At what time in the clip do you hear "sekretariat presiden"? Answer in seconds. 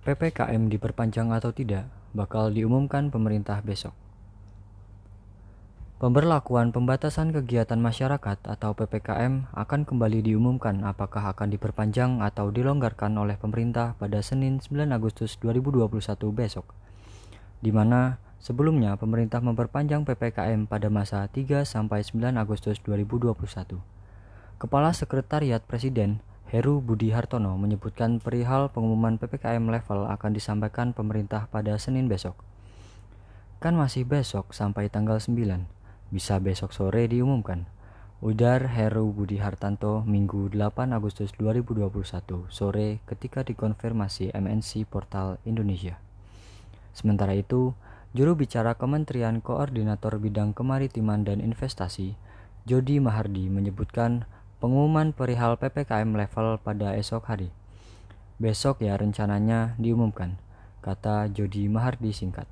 24.96-26.24